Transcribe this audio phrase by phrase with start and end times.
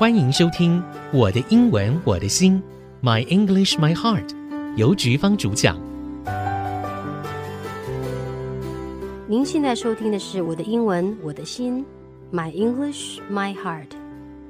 [0.00, 0.80] 欢迎收听
[1.12, 2.54] 《我的英文我的心》
[3.06, 4.34] ，My English My Heart，
[4.74, 5.78] 由菊芳主讲。
[9.28, 11.84] 您现在收听的是《我的英文我的心》
[12.34, 13.90] ，My English My Heart，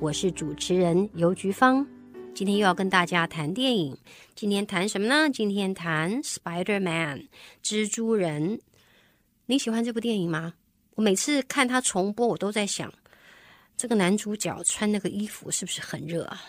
[0.00, 1.86] 我是主持人游菊芳。
[2.34, 3.98] 今天又要跟大家谈电影，
[4.34, 5.28] 今天谈什么呢？
[5.28, 7.26] 今天谈 Spider-Man，
[7.62, 8.60] 蜘蛛人。
[9.44, 10.54] 你喜欢这部电影吗？
[10.94, 12.90] 我每次看他重播，我都在想。
[13.76, 16.42] 这个男主角穿那个衣服是不是很热啊？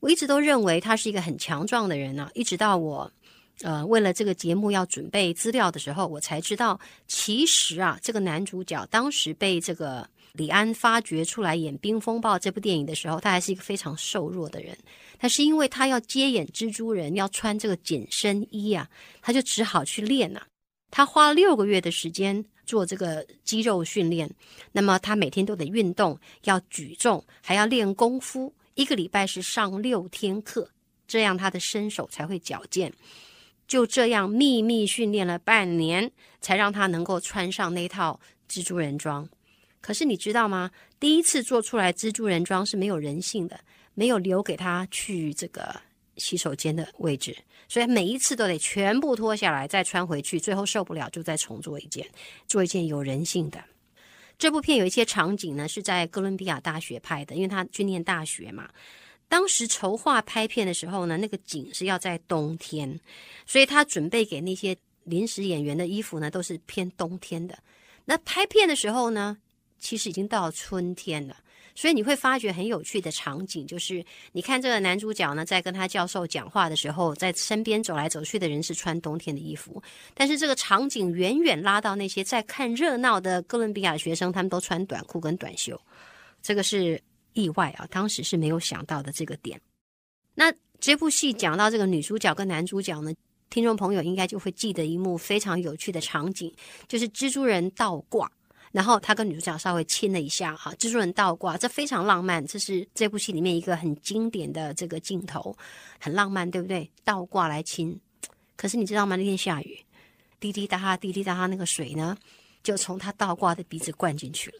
[0.00, 3.12] 我一直都认为他是一个很强壮的人呢、一直到我，
[3.60, 14.76] 呃，为了这个节目要准备资料的时候，我才知道，其实啊，这个男主角当时被这个李安发掘出来演《冰风暴》这部电影的时候，他还是一个非常瘦弱的人。
[15.18, 18.88] 但是因为他要接演蜘蛛人，要穿这个紧身衣啊，
[19.20, 20.40] 他就只好去练呐、
[20.90, 22.44] 他花了六个月的时间。
[22.70, 24.30] 做这个肌肉训练，
[24.70, 30.70] 那么他每天都得运动，要举重，还要练功夫，一个礼拜是上六天课，
[31.08, 32.92] 这样他的身手才会矫健。
[33.66, 39.28] 就这样秘密训练了半年，才让他能够穿上那套蜘蛛人装。
[39.80, 40.70] 可是你知道吗？
[41.00, 43.58] 第一次做出来蜘蛛人装是没有人性的，
[43.94, 45.74] 没有留给他去这个
[46.20, 47.36] 洗手间的位置。
[47.68, 52.06] 所以每一次都得全部脱下来再穿回去，最后受不了就再重做一件，
[52.46, 53.62] 做一件有人性的。
[54.38, 58.68] 这部片有一些场景呢是在哥伦比亚大学拍的，因为他去念大学嘛。
[59.28, 62.98] 当时筹划拍片的时候呢，那个景是要在冬天，
[63.46, 67.56] 所以他准备给那些临时演员的衣服呢都是偏冬天的。
[68.04, 69.38] 那拍片的时候呢，
[69.80, 71.36] 其实已经到春天了。
[71.74, 79.80] 所以你会发觉很有趣的场景，就是你看这个男主角呢，在跟他教授讲话的时候，在身边走来走去的人是穿冬天的衣服，
[80.12, 85.80] 但是这个场景远远拉到那些在看热闹的哥伦比亚学生，他们都穿短裤跟短袖，
[86.42, 87.00] 这个是
[87.34, 89.58] 意外啊，当时是没有想到的这个点。
[90.34, 93.12] 那这部戏讲到这个女主角跟男主角呢，
[93.48, 96.52] 听众朋友应该就会记得一幕非常有趣的场景，
[96.88, 98.30] 就是蜘蛛人倒挂。
[98.72, 105.56] 然后他跟女主角稍微亲了一下，哈，蜘蛛人倒挂，这非常浪漫，这是这部戏里面一个很经典的这个镜头，
[105.98, 106.88] 很浪漫，对不对？
[107.02, 107.98] 倒挂来亲，
[108.56, 109.16] 可是你知道吗？
[109.16, 109.78] 那天下雨，
[110.38, 112.16] 滴滴答答，滴滴答答，那个水呢，
[112.62, 114.58] 就从他倒挂的鼻子灌进去了。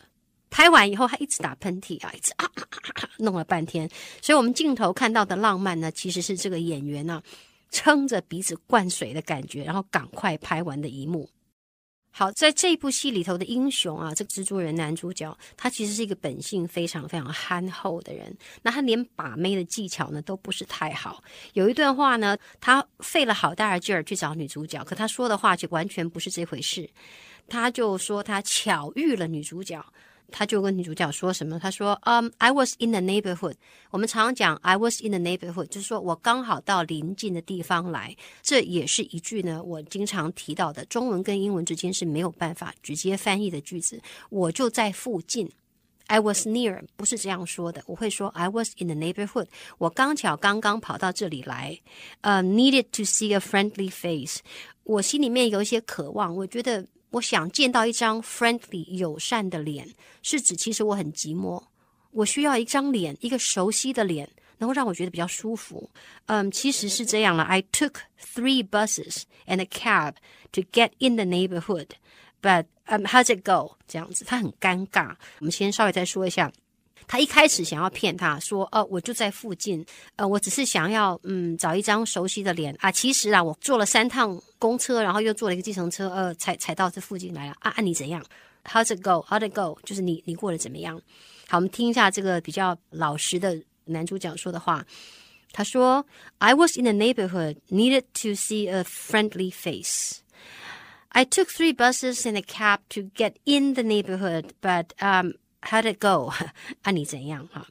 [0.51, 3.89] 拍完以后，他一直打喷嚏啊，一直啊，啊，啊，啊，弄了半天。
[4.21, 7.23] 所以我们镜头看到的浪漫呢，其实是这个演员呢，
[7.71, 11.31] 撑着鼻子灌水的感觉，然后赶快拍完的一幕。
[12.13, 18.37] 好，在这部戏里头的英雄啊，这个蜘蛛人男主角，他其实是一个本性非常非常憨厚的人。
[18.63, 21.23] 那他连把妹的技巧呢都不是太好。
[21.53, 26.91] 有一段话呢，他费了好大的劲儿去找女主角，可他说的话就完全不是这回事。
[27.49, 29.85] 他就说他巧遇了女主角。
[30.31, 31.59] 他就跟女主角说什么？
[31.59, 33.55] 他说：“嗯、，I was in the neighborhood。
[33.91, 38.17] 我们常常讲 I was in the neighborhood，就是说我刚好到邻近的地方来。
[38.41, 44.01] 这也是一句呢，我经常提到的中文跟英文之间是没有办法直接翻译的句子。
[44.31, 45.51] 我就在附近
[46.07, 47.83] ，I was near，不是这样说的。
[47.87, 49.47] 我会说 I was in the neighborhood。
[49.79, 51.79] 我刚巧刚刚跑到这里来，
[52.21, 54.39] 呃、，needed to see a friendly face。
[54.85, 59.89] 我心里面有一些渴望，我觉得。”我想见到一张 friendly 友善的脸，
[60.23, 61.63] 是指其实我很寂寞，
[62.13, 64.29] 我需要一张脸，一个熟悉的脸，
[64.59, 65.91] 能够让我觉得比较舒服。
[66.27, 67.43] 嗯，其实是这样了。
[67.43, 67.95] I took
[68.35, 70.15] three buses and a cab
[70.53, 71.89] to get in the neighborhood,
[72.41, 73.77] but um, how's it go？
[73.89, 75.17] 这样子，他很尴尬。
[75.41, 76.53] 我们先稍微再说一下。
[77.10, 79.86] 他一开始想要骗他说：“呃，我就在附近，
[80.16, 82.92] 呃，我只是想要嗯找一张熟悉的脸啊。
[82.92, 87.70] 其实啊，我坐了三趟公车，然后又坐了一个计程车，呃，才才到这附近来了啊。
[87.78, 88.26] 啊，你怎样？
[88.64, 89.24] How's it go?
[89.30, 89.78] How'd it go？
[89.84, 91.00] 就是你你过得怎么样？
[91.48, 94.84] 好，我们听一下这个比较老实的男主角说的话。
[95.54, 96.06] 他说：“
[96.40, 100.22] I was in the neighborhood, needed to see a friendly face.
[101.10, 105.83] I took three buses and a cab to get in the neighborhood, but um。” How
[105.83, 106.33] to go？
[106.83, 107.67] 啊，你怎样哈？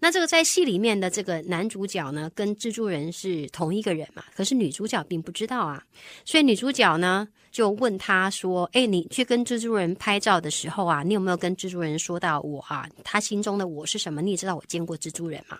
[0.00, 4.22] 那这个在戏里面的这个男主角呢，跟蜘蛛人是同一个人嘛？
[4.34, 5.82] 可是女主角并不知道啊，
[6.24, 12.86] 所以女主角呢就问他说：“诶，你去跟蜘蛛人拍照的时候啊，你有没有跟蜘蛛人说到我啊？
[13.02, 14.20] 他心中的我是什么？
[14.20, 15.58] 你也知道我见过蜘蛛人嘛？”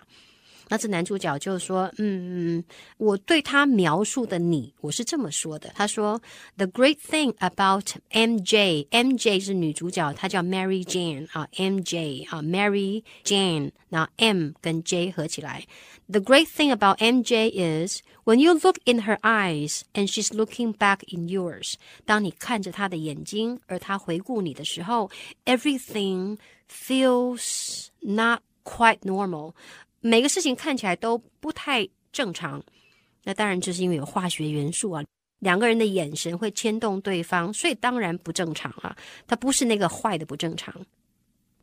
[0.68, 2.62] 那这男主角就说：“嗯，
[2.96, 5.72] 我对他描述的你，我是这么说的。
[5.74, 6.22] 他说，
[6.56, 15.66] The great thing about MJ，MJ 是女主角，她叫 Mary Jane 啊，MJ 啊，Mary Jane，那 M 跟 J 合起来。
[16.08, 21.00] The great thing about MJ is when you look in her eyes and she's looking back
[21.08, 21.74] in yours。
[22.04, 25.10] 当你看着她的眼睛，而她回顾你的时候，
[25.44, 26.38] everything
[26.70, 29.54] feels not。” quite normal，
[30.07, 32.63] 每个事情看起来都不太正常。
[33.23, 35.03] 那当然就是因为有化学元素啊，
[35.39, 38.95] 两个人的眼神会牵动对方，所以当然不正常啊。
[39.25, 40.85] 它不是那个坏的不正常。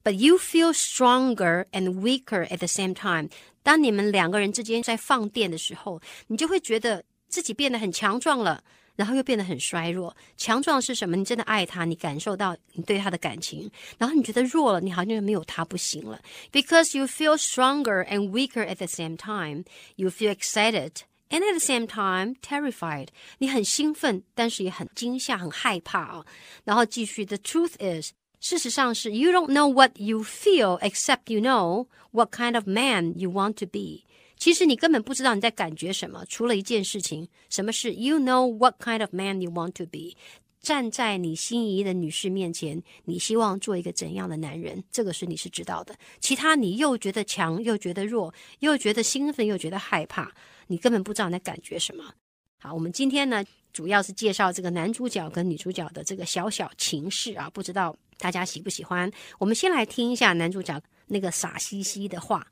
[0.02, 3.28] But you feel stronger and weaker at the same time。
[3.62, 8.64] 当你们两个人之间在放电的时候，你就会觉得自己变得很强壮了。
[8.95, 10.15] 然后又变得很衰弱。
[10.37, 11.15] 强壮是什么？
[11.15, 13.69] 你真的爱他，你感受到你对他的感情。
[13.97, 16.19] 然后你觉得弱了，你好像没有他不行了。
[16.51, 20.91] Because you feel stronger and weaker at the same time, you feel excited
[21.29, 23.09] and at the same time terrified。
[23.37, 26.25] 你很兴奋，但是也很惊吓、很害怕啊。
[26.63, 33.13] 然后继续，The truth is，事实上是 You don't know what you feel except you know what kind of man
[33.17, 34.05] you want to be。
[34.42, 40.16] 其实你根本不知道你在感觉什么，除了一件事情，什么是 You know what kind of man you want to be？
[40.60, 44.82] 站在你心仪的女士面前，你希望做一个怎样的男人？
[44.90, 45.94] 这个是你是知道的。
[46.18, 50.32] 其他你又觉得强，又觉得弱，又觉得兴奋，又觉得害怕，
[50.66, 52.12] 你根本不知道你在感觉什么。
[52.58, 59.08] 好，我们今天呢，主要是介绍这个男主角跟女主角的这个小小情事啊，不知道大家喜不喜欢？
[59.38, 62.44] 我们先来听一下男主角那个傻兮兮的话。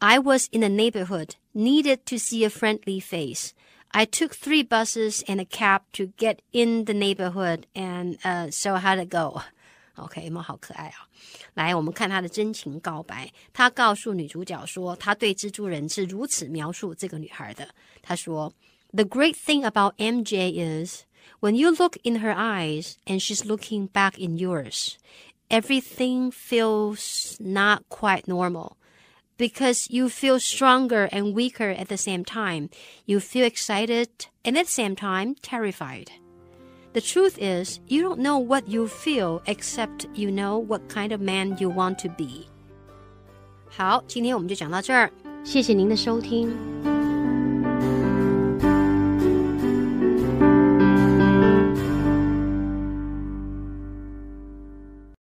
[0.00, 3.52] I was in the neighborhood, needed to see a friendly face.
[3.92, 8.74] I took three buses and a cab to get in the neighborhood, and uh, so
[8.76, 9.42] how'd it go?
[9.96, 11.08] OK，猫好可爱啊！
[11.54, 13.32] 来，我们看他的真情告白。
[13.52, 17.68] 他告诉女主角说，他对蜘蛛人是如此描述这个女孩的。
[18.02, 18.52] 他说：“
[18.92, 21.04] The great thing about MJ is
[21.40, 24.96] when you look in her eyes and she's looking back in yours,
[25.48, 28.72] everything feels not quite normal.”
[29.38, 32.70] Because you feel stronger and weaker at the same time.
[33.04, 34.08] You feel excited
[34.44, 36.12] and at the same time terrified.
[36.92, 41.20] The truth is, you don't know what you feel except you know what kind of
[41.20, 42.46] man you want to be.
[43.68, 45.10] 好，今天我们就讲到这儿，
[45.42, 46.87] 谢谢您的收听。